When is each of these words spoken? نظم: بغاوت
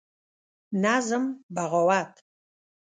نظم: 0.73 1.23
بغاوت 1.55 2.25